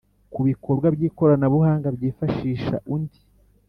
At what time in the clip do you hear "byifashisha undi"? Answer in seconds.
1.95-3.19